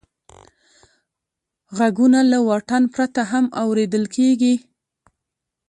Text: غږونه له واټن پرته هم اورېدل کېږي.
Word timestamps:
غږونه 1.77 2.19
له 2.31 2.37
واټن 2.47 2.83
پرته 2.93 3.21
هم 3.31 3.45
اورېدل 3.63 4.05
کېږي. 4.15 4.55